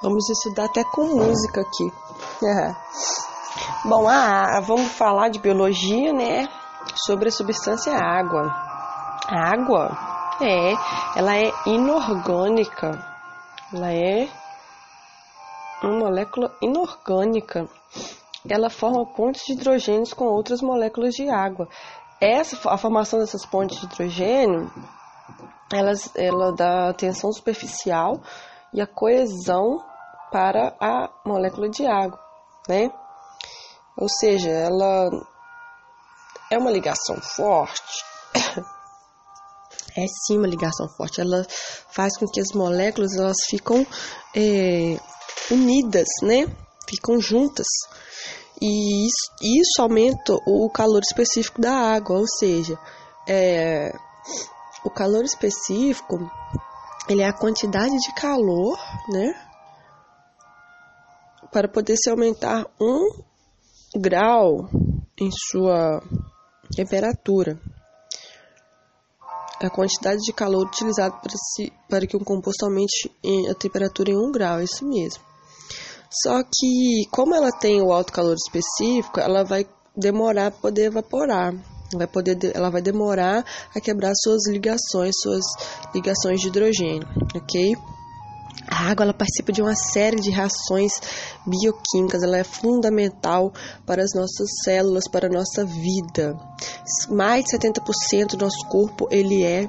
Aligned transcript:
Vamos 0.00 0.28
estudar 0.28 0.64
até 0.64 0.84
com 0.84 1.04
música 1.04 1.60
aqui. 1.60 1.92
Bom, 3.84 4.08
ah, 4.08 4.60
vamos 4.60 4.92
falar 4.92 5.28
de 5.28 5.38
biologia, 5.38 6.12
né? 6.12 6.48
Sobre 6.94 7.28
a 7.28 7.32
substância 7.32 7.92
água. 7.92 8.42
A 9.28 9.52
água 9.54 9.96
é, 10.40 10.72
ela 11.16 11.36
é 11.36 11.52
inorgânica. 11.66 12.98
Ela 13.72 13.92
é 13.92 14.28
uma 15.82 15.98
molécula 15.98 16.54
inorgânica. 16.60 17.68
Ela 18.48 18.70
forma 18.70 19.06
pontes 19.14 19.44
de 19.46 19.52
hidrogênio 19.52 20.16
com 20.16 20.24
outras 20.24 20.60
moléculas 20.60 21.14
de 21.14 21.28
água. 21.28 21.68
Essa, 22.20 22.56
a 22.68 22.76
formação 22.76 23.18
dessas 23.18 23.44
pontes 23.46 23.78
de 23.78 23.86
hidrogênio, 23.86 24.70
elas, 25.72 26.14
ela 26.16 26.52
dá 26.54 26.88
a 26.88 26.94
tensão 26.94 27.32
superficial 27.32 28.20
e 28.72 28.80
a 28.80 28.86
coesão 28.86 29.78
para 30.30 30.74
a 30.80 31.10
molécula 31.26 31.68
de 31.68 31.86
água, 31.86 32.18
né? 32.68 32.90
Ou 33.96 34.08
seja, 34.08 34.48
ela 34.48 35.10
é 36.50 36.58
uma 36.58 36.70
ligação 36.70 37.20
forte. 37.20 38.04
É 39.94 40.06
sim 40.06 40.38
uma 40.38 40.46
ligação 40.46 40.88
forte. 40.96 41.20
Ela 41.20 41.46
faz 41.90 42.16
com 42.16 42.26
que 42.26 42.40
as 42.40 42.52
moléculas 42.54 43.12
elas 43.14 43.36
ficam 43.50 43.86
é, 44.34 44.98
unidas, 45.50 46.08
né? 46.22 46.46
Ficam 46.88 47.20
juntas. 47.20 47.66
E 48.58 49.06
isso, 49.06 49.60
isso, 49.60 49.82
aumenta 49.82 50.32
o 50.46 50.70
calor 50.70 51.02
específico 51.02 51.60
da 51.60 51.74
água, 51.74 52.20
ou 52.20 52.26
seja, 52.26 52.78
é, 53.28 53.92
o 54.82 54.88
calor 54.88 55.24
específico 55.24 56.18
ele 57.08 57.22
é 57.22 57.28
a 57.28 57.36
quantidade 57.36 57.96
de 57.96 58.14
calor, 58.14 58.78
né? 59.08 59.34
Para 61.52 61.68
poder 61.68 61.96
se 61.96 62.08
aumentar 62.10 62.66
um 62.80 63.22
grau 63.96 64.68
em 65.20 65.30
sua 65.30 66.02
temperatura. 66.74 67.60
A 69.62 69.70
quantidade 69.70 70.20
de 70.22 70.32
calor 70.32 70.66
utilizada 70.66 71.14
para, 71.16 71.36
si, 71.36 71.72
para 71.88 72.06
que 72.06 72.16
um 72.16 72.24
composto 72.24 72.64
aumente 72.64 73.10
a 73.48 73.54
temperatura 73.54 74.10
em 74.10 74.16
1 74.16 74.32
grau, 74.32 74.58
é 74.58 74.64
isso 74.64 74.84
mesmo. 74.84 75.22
Só 76.10 76.42
que, 76.42 77.06
como 77.10 77.34
ela 77.34 77.50
tem 77.52 77.80
o 77.80 77.92
alto 77.92 78.12
calor 78.12 78.34
específico, 78.34 79.20
ela 79.20 79.44
vai 79.44 79.66
demorar 79.96 80.50
para 80.50 80.60
poder 80.60 80.86
evaporar. 80.86 81.54
Vai 81.96 82.06
poder, 82.06 82.38
ela 82.54 82.70
vai 82.70 82.80
demorar 82.80 83.44
a 83.74 83.80
quebrar 83.80 84.12
suas 84.14 84.46
ligações, 84.48 85.14
suas 85.22 85.44
ligações 85.94 86.40
de 86.40 86.48
hidrogênio, 86.48 87.06
ok? 87.34 87.76
A 88.68 88.90
água 88.90 89.04
ela 89.04 89.14
participa 89.14 89.52
de 89.52 89.60
uma 89.60 89.74
série 89.74 90.20
de 90.20 90.30
reações 90.30 90.92
bioquímicas, 91.46 92.22
ela 92.22 92.38
é 92.38 92.44
fundamental 92.44 93.52
para 93.84 94.02
as 94.02 94.14
nossas 94.14 94.48
células, 94.64 95.08
para 95.08 95.26
a 95.26 95.30
nossa 95.30 95.64
vida. 95.64 96.36
Mais 97.10 97.44
de 97.44 97.58
70% 97.58 98.36
do 98.36 98.44
nosso 98.44 98.66
corpo 98.68 99.08
ele 99.10 99.42
é, 99.42 99.68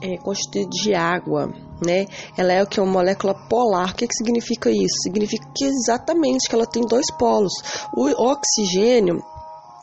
é 0.00 0.16
constituído 0.18 0.70
de 0.70 0.94
água, 0.94 1.52
né? 1.84 2.06
Ela 2.36 2.52
é 2.52 2.62
o 2.62 2.66
que 2.66 2.78
é 2.78 2.82
uma 2.82 2.92
molécula 2.92 3.34
polar. 3.48 3.92
O 3.92 3.94
que, 3.94 4.06
que 4.06 4.14
significa 4.14 4.70
isso? 4.70 5.02
Significa 5.02 5.48
que 5.54 5.64
exatamente 5.64 6.48
que 6.48 6.54
ela 6.54 6.66
tem 6.66 6.84
dois 6.84 7.06
polos. 7.18 7.52
O 7.96 8.06
oxigênio 8.22 9.22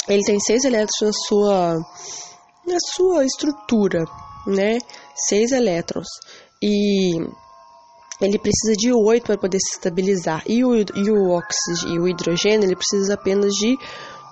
ele 0.07 0.23
tem 0.23 0.39
seis 0.39 0.63
elétrons 0.63 1.01
na 1.01 1.11
sua 1.11 1.75
na 2.65 2.77
sua 2.79 3.25
estrutura, 3.25 4.03
né? 4.47 4.79
Seis 5.15 5.51
elétrons 5.51 6.07
e 6.61 7.19
ele 8.21 8.39
precisa 8.39 8.73
de 8.77 8.93
8 8.93 9.25
para 9.25 9.37
poder 9.37 9.59
se 9.59 9.75
estabilizar. 9.75 10.43
E 10.47 10.63
o, 10.63 10.73
e 10.75 11.11
o 11.11 11.31
oxigênio 11.31 11.95
e 11.95 11.99
o 11.99 12.07
hidrogênio, 12.07 12.65
ele 12.65 12.75
precisa 12.75 13.13
apenas 13.15 13.51
de 13.53 13.77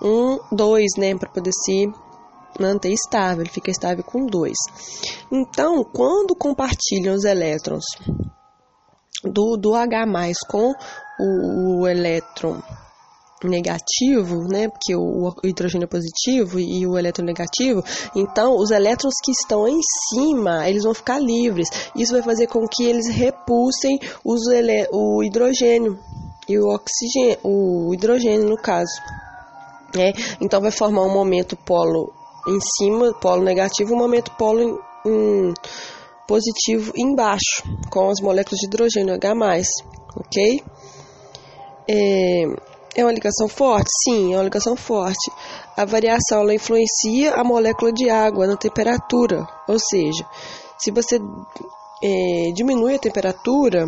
1, 0.02 0.56
2, 0.56 0.84
né, 0.98 1.14
para 1.16 1.30
poder 1.30 1.52
se 1.52 1.86
manter 2.58 2.92
estável. 2.92 3.42
Ele 3.42 3.50
fica 3.50 3.70
estável 3.70 4.02
com 4.02 4.26
2. 4.26 4.52
Então, 5.30 5.84
quando 5.84 6.34
compartilham 6.34 7.14
os 7.14 7.24
elétrons 7.24 7.84
do, 9.22 9.56
do 9.56 9.74
H+, 9.74 10.06
com 10.48 10.72
o, 11.20 11.82
o 11.82 11.88
elétron 11.88 12.60
negativo, 13.48 14.48
né? 14.48 14.68
Porque 14.68 14.94
o, 14.94 15.32
hidrogênio 15.44 15.84
é 15.84 15.88
positivo 15.88 16.58
e 16.58 16.86
o 16.86 16.98
elétron 16.98 17.24
negativo. 17.24 17.82
Então, 18.14 18.56
os 18.56 18.70
elétrons 18.70 19.14
que 19.22 19.30
estão 19.30 19.66
em 19.68 19.80
cima, 20.10 20.68
eles 20.68 20.84
vão 20.84 20.94
ficar 20.94 21.18
livres. 21.18 21.68
Isso 21.96 22.12
vai 22.12 22.22
fazer 22.22 22.46
com 22.46 22.66
que 22.66 22.84
eles 22.84 23.08
repulsem 23.08 23.98
os 24.24 24.42
o 24.92 25.22
hidrogênio 25.22 25.98
e 26.48 26.58
o 26.58 26.68
oxigênio, 26.68 27.38
o 27.42 27.94
hidrogênio 27.94 28.48
no 28.48 28.56
caso. 28.56 28.92
Né? 29.94 30.12
Então, 30.40 30.60
vai 30.60 30.70
formar 30.70 31.02
um 31.02 31.12
momento 31.12 31.56
polo 31.56 32.12
em 32.46 32.58
cima, 32.60 33.12
polo 33.14 33.42
negativo, 33.42 33.94
um 33.94 33.98
momento 33.98 34.30
polo 34.32 34.80
em 35.06 35.54
positivo 36.26 36.92
embaixo, 36.96 37.62
com 37.90 38.08
as 38.08 38.20
moléculas 38.20 38.58
de 38.58 38.66
hidrogênio 38.66 39.14
H+, 39.14 39.62
ok? 40.16 40.62
É, 41.88 42.44
é 42.94 43.04
uma 43.04 43.12
ligação 43.12 43.48
forte? 43.48 43.88
Sim, 44.04 44.32
é 44.32 44.36
uma 44.36 44.44
ligação 44.44 44.76
forte. 44.76 45.30
A 45.76 45.84
variação 45.84 46.40
ela 46.40 46.54
influencia 46.54 47.34
a 47.34 47.44
molécula 47.44 47.92
de 47.92 48.08
água 48.08 48.46
na 48.46 48.56
temperatura, 48.56 49.46
ou 49.68 49.78
seja, 49.78 50.24
se 50.78 50.90
você 50.90 51.20
é, 52.02 52.52
diminui 52.54 52.94
a 52.94 52.98
temperatura, 52.98 53.86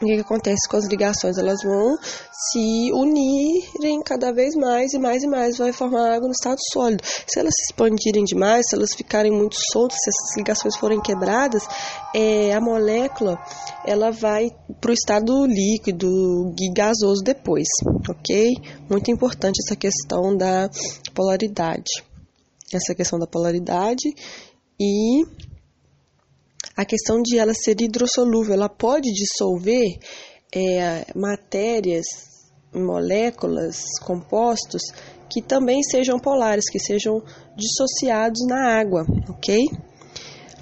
o 0.00 0.06
que, 0.06 0.20
acontece 0.20 0.68
com 0.68 0.76
as 0.76 0.86
ligações? 0.86 1.38
Elas 1.38 1.62
vão 1.62 1.96
se 2.32 2.92
unirem 2.92 4.00
cada 4.04 4.32
vez 4.32 4.54
mais 4.54 4.92
e 4.92 4.98
mais 4.98 5.22
e 5.22 5.26
mais, 5.26 5.58
vai 5.58 5.72
formar 5.72 6.14
água 6.14 6.28
no 6.28 6.32
estado 6.32 6.58
sólido. 6.72 7.02
Se 7.26 7.38
elas 7.38 7.52
se 7.54 7.72
expandirem 7.72 8.24
demais, 8.24 8.66
se 8.68 8.76
elas 8.76 8.94
ficarem 8.94 9.32
muito 9.32 9.56
soltas, 9.72 9.98
se 10.02 10.10
essas 10.10 10.36
ligações 10.36 10.76
forem 10.76 11.00
quebradas, 11.00 11.62
é, 12.14 12.52
a 12.54 12.60
molécula 12.60 13.38
ela 13.84 14.10
vai 14.10 14.50
para 14.80 14.90
o 14.90 14.94
estado 14.94 15.46
líquido 15.46 16.54
e 16.58 16.72
gasoso 16.72 17.22
depois, 17.24 17.66
ok? 18.08 18.52
Muito 18.88 19.10
importante 19.10 19.58
essa 19.64 19.76
questão 19.76 20.36
da 20.36 20.70
polaridade. 21.14 22.04
Essa 22.72 22.94
questão 22.94 23.18
da 23.18 23.26
polaridade 23.26 24.14
e 24.78 25.24
a 26.78 26.84
questão 26.84 27.20
de 27.20 27.36
ela 27.36 27.52
ser 27.52 27.80
hidrossolúvel, 27.80 28.54
ela 28.54 28.68
pode 28.68 29.12
dissolver 29.12 29.98
é, 30.54 31.06
matérias, 31.12 32.06
moléculas, 32.72 33.82
compostos 34.06 34.82
que 35.28 35.42
também 35.42 35.82
sejam 35.82 36.20
polares, 36.20 36.70
que 36.70 36.78
sejam 36.78 37.20
dissociados 37.56 38.46
na 38.46 38.78
água, 38.78 39.04
ok? 39.28 39.64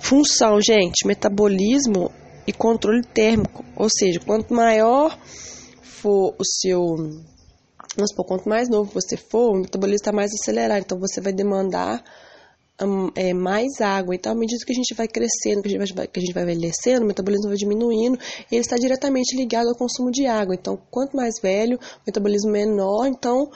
Função, 0.00 0.59
gente, 0.59 1.06
metabolismo 1.06 2.10
e 2.47 2.53
controle 2.53 3.03
térmico, 3.03 3.62
ou 3.77 3.91
seja, 3.91 4.19
quanto 4.19 4.54
maior 4.54 5.19
for 5.83 6.34
o 6.38 6.44
seu 6.47 6.81
vamos 7.94 8.10
supor, 8.10 8.27
quanto 8.27 8.48
mais 8.48 8.71
novo 8.71 8.91
você 8.91 9.19
for, 9.19 9.50
o 9.50 9.60
metabolismo 9.60 9.97
está 9.97 10.12
mais 10.12 10.33
acelerado, 10.33 10.81
então 10.81 10.98
você 10.98 11.21
vai 11.21 11.34
demandar 11.34 12.03
é, 13.14 13.32
mais 13.32 13.81
água. 13.81 14.14
Então, 14.14 14.32
à 14.32 14.34
medida 14.34 14.64
que 14.64 14.72
a 14.72 14.75
gente 14.75 14.94
vai 14.94 15.09
crescendo, 15.09 15.62
que 15.62 15.69
a 15.69 15.78
gente 15.78 15.94
vai, 15.94 16.06
que 16.06 16.19
a 16.19 16.22
gente 16.22 16.34
vai 16.34 16.42
envelhecendo, 16.42 17.04
o 17.04 17.06
metabolismo 17.06 17.48
vai 17.48 17.56
diminuindo, 17.56 18.19
ele 18.50 18.60
está 18.60 18.76
diretamente 18.76 19.37
ligado 19.37 19.69
ao 19.69 19.76
consumo 19.76 20.10
de 20.10 20.26
água. 20.26 20.54
Então, 20.54 20.78
quanto 20.91 21.16
mais 21.16 21.34
velho, 21.42 21.76
o 21.76 22.00
metabolismo 22.06 22.50
menor, 22.50 23.06
então 23.06 23.50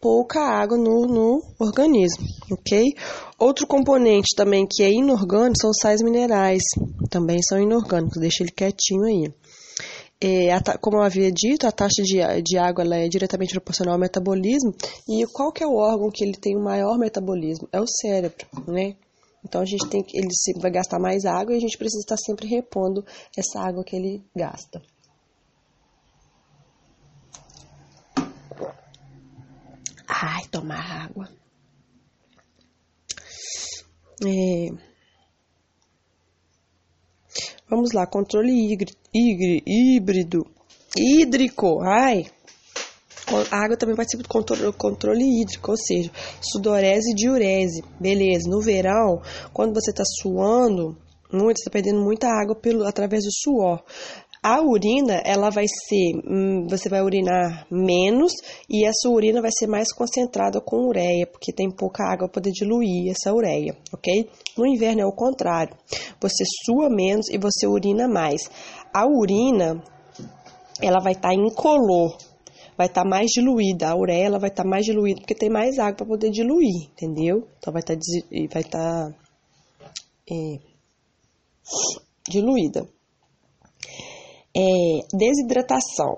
pouca 0.00 0.40
água 0.40 0.76
no, 0.76 1.06
no 1.06 1.42
organismo, 1.58 2.24
ok? 2.52 2.94
Outro 3.38 3.66
componente 3.66 4.36
também 4.36 4.66
que 4.68 4.82
é 4.82 4.90
inorgânico 4.92 5.60
são 5.60 5.72
sais 5.72 6.02
minerais, 6.02 6.62
também 7.10 7.38
são 7.42 7.58
inorgânicos, 7.60 8.20
deixa 8.20 8.42
ele 8.42 8.52
quietinho 8.52 9.04
aí. 9.04 9.32
É, 10.18 10.48
como 10.80 10.96
eu 10.96 11.02
havia 11.02 11.30
dito, 11.30 11.66
a 11.66 11.72
taxa 11.72 12.02
de, 12.02 12.42
de 12.42 12.56
água 12.56 12.84
é 12.96 13.08
diretamente 13.08 13.52
proporcional 13.52 13.94
ao 13.94 14.00
metabolismo. 14.00 14.74
E 15.08 15.26
qual 15.26 15.52
que 15.52 15.62
é 15.62 15.66
o 15.66 15.76
órgão 15.76 16.10
que 16.10 16.24
ele 16.24 16.36
tem 16.36 16.56
o 16.56 16.64
maior 16.64 16.98
metabolismo? 16.98 17.68
É 17.70 17.80
o 17.80 17.86
cérebro, 17.86 18.46
né? 18.66 18.96
Então 19.44 19.60
a 19.60 19.64
gente 19.64 19.88
tem 19.88 20.02
que 20.02 20.16
ele 20.18 20.28
vai 20.60 20.70
gastar 20.70 20.98
mais 20.98 21.24
água 21.24 21.54
e 21.54 21.58
a 21.58 21.60
gente 21.60 21.78
precisa 21.78 22.00
estar 22.00 22.16
sempre 22.16 22.48
repondo 22.48 23.04
essa 23.36 23.60
água 23.60 23.84
que 23.84 23.94
ele 23.94 24.24
gasta. 24.34 24.82
Ai, 30.08 30.46
tomar 30.50 31.04
água. 31.04 31.28
É, 34.24 34.95
Vamos 37.68 37.90
lá, 37.92 38.06
controle 38.06 38.52
híbrido, 39.12 40.46
hídrico. 40.96 41.80
Ai, 41.82 42.26
a 43.50 43.64
água 43.64 43.76
também 43.76 43.96
participa 43.96 44.22
do 44.22 44.28
controle, 44.28 44.72
controle 44.72 45.24
hídrico, 45.24 45.72
ou 45.72 45.76
seja, 45.76 46.10
sudorese 46.40 47.10
e 47.10 47.14
diurese. 47.14 47.82
Beleza, 47.98 48.48
no 48.48 48.60
verão, 48.60 49.20
quando 49.52 49.74
você 49.74 49.90
está 49.90 50.04
suando 50.04 50.96
muito, 51.32 51.58
está 51.58 51.70
perdendo 51.70 52.00
muita 52.00 52.28
água 52.28 52.54
pelo, 52.54 52.86
através 52.86 53.24
do 53.24 53.32
suor. 53.32 53.82
A 54.48 54.60
urina, 54.62 55.14
ela 55.24 55.50
vai 55.50 55.64
ser, 55.66 56.22
hum, 56.24 56.68
você 56.70 56.88
vai 56.88 57.02
urinar 57.02 57.66
menos 57.68 58.32
e 58.70 58.86
essa 58.86 59.08
urina 59.08 59.42
vai 59.42 59.50
ser 59.50 59.66
mais 59.66 59.92
concentrada 59.92 60.60
com 60.60 60.86
ureia, 60.86 61.26
porque 61.26 61.52
tem 61.52 61.68
pouca 61.68 62.04
água 62.04 62.28
para 62.28 62.34
poder 62.34 62.52
diluir 62.52 63.10
essa 63.10 63.34
ureia, 63.34 63.76
ok? 63.92 64.30
No 64.56 64.64
inverno 64.64 65.00
é 65.00 65.04
o 65.04 65.10
contrário, 65.10 65.76
você 66.20 66.44
sua 66.64 66.88
menos 66.88 67.28
e 67.28 67.36
você 67.38 67.66
urina 67.66 68.06
mais. 68.06 68.48
A 68.94 69.04
urina, 69.04 69.82
ela 70.80 71.00
vai 71.00 71.14
estar 71.14 71.30
tá 71.30 71.34
incolor, 71.34 72.16
vai 72.78 72.86
estar 72.86 73.02
tá 73.02 73.08
mais 73.08 73.26
diluída, 73.32 73.88
a 73.88 73.96
ureia 73.96 74.26
ela 74.26 74.38
vai 74.38 74.50
estar 74.50 74.62
tá 74.62 74.68
mais 74.68 74.84
diluída 74.84 75.22
porque 75.22 75.34
tem 75.34 75.50
mais 75.50 75.76
água 75.80 75.96
para 75.96 76.06
poder 76.06 76.30
diluir, 76.30 76.88
entendeu? 76.92 77.48
Então 77.58 77.72
vai 77.72 77.82
estar 77.82 77.96
tá, 77.96 78.00
vai 78.52 78.62
estar 78.62 79.10
tá, 79.10 79.14
é, 80.30 80.60
diluída. 82.28 82.86
É, 84.58 85.16
desidratação. 85.16 86.16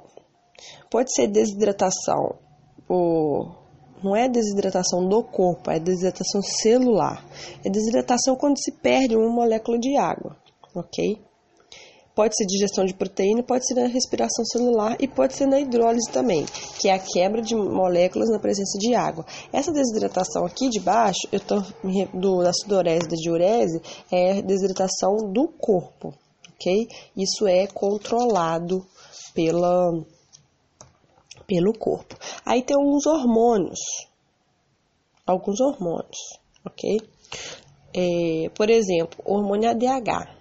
Pode 0.89 1.13
ser 1.13 1.27
desidratação 1.27 2.39
por. 2.87 3.59
Não 4.01 4.15
é 4.15 4.29
desidratação 4.29 5.09
do 5.09 5.25
corpo, 5.25 5.69
é 5.73 5.81
desidratação 5.81 6.41
celular. 6.41 7.25
É 7.65 7.69
desidratação 7.69 8.37
quando 8.37 8.57
se 8.57 8.71
perde 8.71 9.17
uma 9.17 9.29
molécula 9.29 9.77
de 9.77 9.97
água, 9.97 10.37
ok? 10.73 11.21
Pode 12.15 12.37
ser 12.37 12.47
digestão 12.47 12.85
de 12.85 12.95
proteína, 12.95 13.43
pode 13.43 13.67
ser 13.67 13.75
na 13.75 13.89
respiração 13.89 14.45
celular 14.45 14.97
e 15.01 15.09
pode 15.09 15.35
ser 15.35 15.47
na 15.47 15.59
hidrólise 15.59 16.11
também, 16.11 16.47
que 16.81 16.89
é 16.89 16.93
a 16.93 16.99
quebra 16.99 17.43
de 17.43 17.57
moléculas 17.57 18.29
na 18.29 18.39
presença 18.39 18.79
de 18.79 18.95
água. 18.95 19.25
Essa 19.53 19.73
desidratação 19.73 20.45
aqui 20.45 20.69
de 20.69 20.79
baixo, 20.81 21.29
eu 21.33 21.41
tô 21.41 21.61
do, 22.15 22.43
da 22.43 22.53
sudorese 22.53 23.09
da 23.09 23.17
diurese, 23.17 23.81
é 24.13 24.43
desidratação 24.43 25.33
do 25.33 25.49
corpo, 25.49 26.13
ok? 26.59 26.89
Isso 27.17 27.47
é 27.47 27.69
controlado 27.69 28.85
pela, 29.33 29.93
pelo 31.47 31.73
corpo. 31.73 32.17
Aí 32.45 32.63
tem 32.63 32.77
alguns 32.77 33.07
hormônios, 33.07 33.79
alguns 35.25 35.61
hormônios, 35.61 36.19
ok? 36.67 37.01
É, 37.95 38.49
por 38.51 38.69
exemplo, 38.69 39.23
hormônio 39.25 39.71
ADH. 39.71 40.37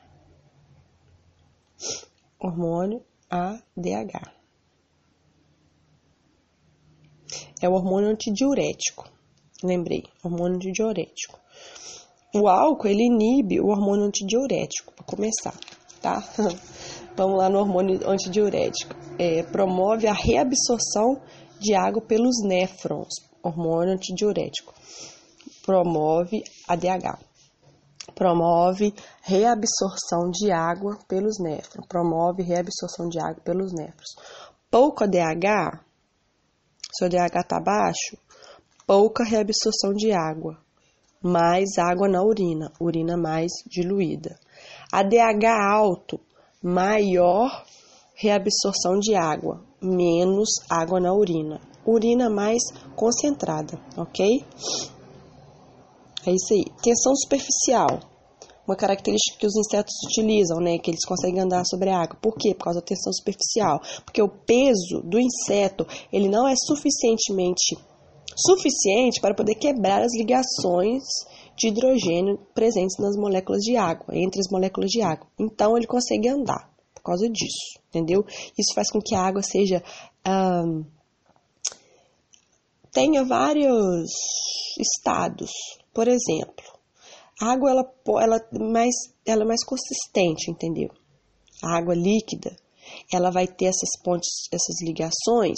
Hormônio 2.39 3.03
ADH. 3.29 4.35
É 7.61 7.69
o 7.69 7.73
hormônio 7.73 8.09
antidiurético. 8.09 9.09
Lembrei, 9.63 10.03
hormônio 10.23 10.57
antidiurético. 10.57 11.39
O 12.33 12.47
álcool, 12.47 12.87
ele 12.87 13.03
inibe 13.03 13.59
o 13.59 13.67
hormônio 13.67 14.05
antidiurético, 14.05 14.93
para 14.93 15.05
começar 15.05 15.57
tá? 15.99 16.23
Vamos 17.15 17.38
lá 17.38 17.49
no 17.49 17.59
hormônio 17.59 17.99
antidiurético. 18.07 18.95
É, 19.17 19.44
promove 19.44 20.07
a 20.07 20.13
reabsorção 20.13 21.19
de 21.59 21.73
água 21.73 22.01
pelos 22.01 22.44
néfrons, 22.44 23.09
hormônio 23.41 23.94
antidiurético. 23.94 24.73
Promove 25.65 26.44
ADH. 26.67 27.19
Promove 28.13 28.94
reabsorção 29.21 30.29
de 30.31 30.51
água 30.51 30.97
pelos 31.07 31.39
néfrons. 31.39 31.85
Promove 31.88 32.44
reabsorção 32.44 33.09
de 33.09 33.19
água 33.19 33.41
pelos 33.44 33.73
néfrons. 33.73 34.15
Pouco 34.69 35.03
ADH, 35.03 35.79
se 36.91 37.03
o 37.03 37.07
ADH 37.07 37.35
está 37.41 37.59
baixo, 37.59 38.17
pouca 38.85 39.23
reabsorção 39.23 39.94
de 39.94 40.11
água, 40.11 40.57
mais 41.21 41.77
água 41.77 42.07
na 42.07 42.23
urina, 42.23 42.71
urina 42.79 43.17
mais 43.17 43.51
diluída. 43.65 44.39
ADH 44.92 45.45
alto, 45.45 46.19
maior 46.62 47.65
reabsorção 48.15 49.00
de 49.00 49.15
água, 49.15 49.63
menos 49.81 50.50
água 50.69 51.00
na 51.00 51.13
urina. 51.13 51.62
Urina 51.86 52.30
mais 52.30 52.62
concentrada, 52.95 53.80
ok? 53.95 54.44
É 56.25 56.31
isso 56.31 56.54
aí. 56.54 56.65
Tensão 56.81 57.15
superficial. 57.15 58.00
Uma 58.68 58.75
característica 58.75 59.39
que 59.39 59.48
os 59.48 59.56
insetos 59.56 59.94
utilizam, 60.06 60.59
né? 60.59 60.77
Que 60.77 60.92
eles 60.92 61.06
conseguem 61.06 61.39
andar 61.39 61.63
sobre 61.65 61.89
a 61.89 62.00
água. 62.00 62.18
Por 62.21 62.36
quê? 62.36 62.54
Por 62.54 62.65
causa 62.65 62.81
da 62.81 62.86
tensão 62.86 63.13
superficial. 63.13 63.80
Porque 64.04 64.21
o 64.21 64.27
peso 64.27 65.01
do 65.06 65.18
inseto, 65.18 65.88
ele 66.12 66.27
não 66.27 66.45
é 66.45 66.54
suficientemente 66.57 67.77
suficiente 68.36 69.21
para 69.21 69.33
poder 69.33 69.56
quebrar 69.56 70.01
as 70.01 70.13
ligações 70.15 71.04
de 71.57 71.69
hidrogênio 71.69 72.38
presentes 72.54 72.98
nas 73.00 73.18
moléculas 73.18 73.62
de 73.62 73.75
água, 73.75 74.15
entre 74.15 74.39
as 74.39 74.48
moléculas 74.51 74.89
de 74.92 75.01
água. 75.01 75.27
Então 75.39 75.75
ele 75.75 75.88
consegue 75.88 76.30
andar 76.30 76.71
por 76.94 77.01
causa 77.01 77.27
disso, 77.27 77.80
entendeu? 77.89 78.24
Isso 78.57 78.74
faz 78.75 78.92
com 78.92 79.00
que 79.01 79.15
a 79.15 79.21
água 79.21 79.42
seja 79.42 79.83
tenha 82.92 83.24
vários 83.25 84.09
estados. 84.80 85.51
Por 85.94 86.07
exemplo, 86.07 86.65
a 87.42 87.54
água 87.54 87.71
ela, 87.71 87.94
ela, 88.21 88.39
mais, 88.71 88.94
ela 89.25 89.44
é 89.44 89.48
mais 89.48 89.63
consistente, 89.65 90.51
entendeu? 90.51 90.89
A 91.63 91.77
água 91.77 91.95
líquida, 91.95 92.56
ela 93.12 93.31
vai 93.31 93.48
ter 93.48 93.65
essas 93.65 94.00
pontes, 94.04 94.30
essas 94.51 94.80
ligações 94.83 95.57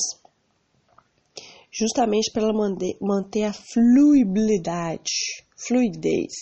justamente 1.71 2.31
para 2.31 2.43
ela 2.43 2.53
manter, 2.53 2.97
manter 2.99 3.43
a 3.43 3.53
fluibilidade, 3.53 5.11
fluidez, 5.67 6.33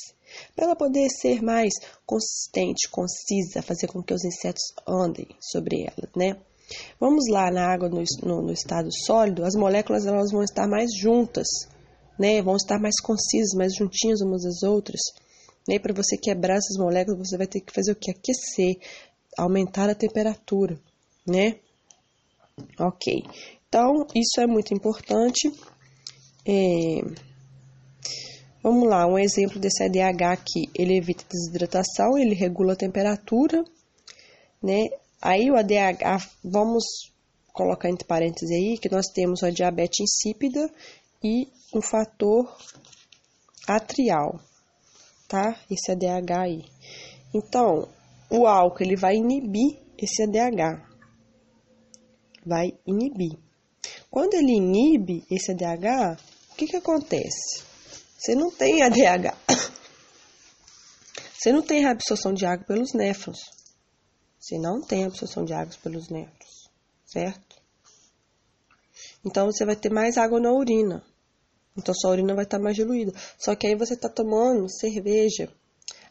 para 0.55 0.65
ela 0.65 0.75
poder 0.75 1.09
ser 1.09 1.41
mais 1.41 1.73
consistente, 2.05 2.89
concisa, 2.89 3.61
fazer 3.61 3.87
com 3.87 4.03
que 4.03 4.13
os 4.13 4.23
insetos 4.23 4.63
andem 4.87 5.27
sobre 5.39 5.83
ela, 5.83 6.09
né? 6.15 6.37
Vamos 6.99 7.25
lá 7.29 7.49
na 7.49 7.65
água 7.65 7.87
no, 7.87 8.03
no, 8.23 8.41
no 8.41 8.51
estado 8.51 8.89
sólido, 9.05 9.45
as 9.45 9.55
moléculas 9.55 10.05
elas 10.05 10.31
vão 10.31 10.43
estar 10.43 10.67
mais 10.67 10.89
juntas, 10.99 11.47
né? 12.19 12.41
Vão 12.41 12.55
estar 12.55 12.79
mais 12.79 12.99
concisas, 12.99 13.53
mais 13.55 13.73
juntinhas 13.75 14.21
umas 14.21 14.43
das 14.43 14.63
outras. 14.63 14.99
Né? 15.67 15.79
Para 15.79 15.93
você 15.93 16.17
quebrar 16.17 16.57
essas 16.57 16.77
moléculas, 16.77 17.29
você 17.29 17.37
vai 17.37 17.47
ter 17.47 17.61
que 17.61 17.73
fazer 17.73 17.91
o 17.91 17.95
que? 17.95 18.11
Aquecer, 18.11 18.77
aumentar 19.37 19.89
a 19.89 19.95
temperatura, 19.95 20.79
né? 21.25 21.59
Ok. 22.79 23.23
Então, 23.67 24.07
isso 24.15 24.39
é 24.39 24.47
muito 24.47 24.73
importante. 24.73 25.51
É... 26.45 27.26
Vamos 28.69 28.89
lá, 28.89 29.07
um 29.07 29.17
exemplo 29.17 29.61
desse 29.61 29.81
ADH 29.81 30.23
aqui, 30.23 30.69
ele 30.75 30.97
evita 30.97 31.23
desidratação, 31.29 32.17
ele 32.17 32.35
regula 32.35 32.73
a 32.73 32.75
temperatura, 32.75 33.63
né? 34.61 34.89
Aí 35.21 35.49
o 35.49 35.55
ADH, 35.55 36.29
vamos 36.43 36.83
colocar 37.53 37.89
entre 37.89 38.05
parênteses 38.05 38.51
aí, 38.51 38.77
que 38.77 38.91
nós 38.91 39.05
temos 39.07 39.41
a 39.41 39.51
diabetes 39.51 40.01
insípida 40.01 40.69
e 41.23 41.47
um 41.73 41.81
fator 41.81 42.53
atrial, 43.65 44.37
tá? 45.29 45.57
Esse 45.71 45.93
ADH 45.93 46.31
aí. 46.37 46.65
Então, 47.33 47.87
o 48.29 48.45
álcool, 48.45 48.83
ele 48.83 48.97
vai 48.97 49.15
inibir 49.15 49.79
esse 49.97 50.23
ADH. 50.23 50.83
Vai 52.45 52.73
inibir. 52.85 53.39
Quando 54.11 54.33
ele 54.33 54.51
inibe 54.51 55.23
esse 55.31 55.53
ADH, 55.53 56.19
o 56.51 56.55
que, 56.57 56.67
que 56.67 56.75
acontece? 56.75 57.66
Você 58.17 58.35
não 58.35 58.51
tem 58.51 58.81
ADH. 58.81 59.35
Você 61.33 61.51
não 61.51 61.61
tem 61.61 61.85
absorção 61.85 62.33
de 62.33 62.45
água 62.45 62.65
pelos 62.65 62.93
néfrons. 62.93 63.39
Você 64.39 64.57
não 64.57 64.81
tem 64.81 65.05
absorção 65.05 65.45
de 65.45 65.53
água 65.53 65.73
pelos 65.83 66.09
néfrons, 66.09 66.69
certo? 67.05 67.55
Então 69.25 69.45
você 69.45 69.65
vai 69.65 69.75
ter 69.75 69.91
mais 69.91 70.17
água 70.17 70.39
na 70.39 70.51
urina. 70.51 71.05
Então 71.77 71.93
sua 71.93 72.11
urina 72.11 72.33
vai 72.33 72.43
estar 72.43 72.59
mais 72.59 72.75
diluída. 72.75 73.13
Só 73.37 73.55
que 73.55 73.67
aí 73.67 73.75
você 73.75 73.93
está 73.93 74.09
tomando 74.09 74.67
cerveja. 74.69 75.51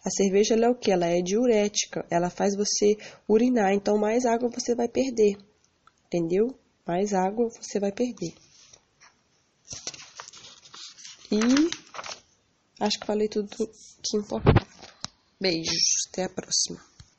A 0.05 0.11
cerveja 0.11 0.55
é 0.55 0.69
o 0.69 0.75
que? 0.75 0.93
Ela 0.93 1.07
é 1.07 1.21
diurética. 1.21 2.07
Ela 2.11 2.31
faz 2.31 2.55
você 2.55 2.97
urinar. 3.29 3.73
Então 3.73 3.99
mais 3.99 4.25
água 4.25 4.49
você 4.49 4.75
vai 4.75 4.89
perder. 4.89 5.37
Entendeu? 6.07 6.57
mais 6.87 7.13
água 7.13 7.49
você 7.51 7.81
vai 7.81 7.91
perder. 7.91 8.33
E 11.33 11.41
acho 12.80 12.99
que 13.00 13.06
falei 13.06 13.28
tudo 13.28 13.49
que 14.02 14.16
importa. 14.16 14.52
Beijos, 15.40 16.09
até 16.09 16.25
a 16.25 16.28
próxima. 16.28 16.96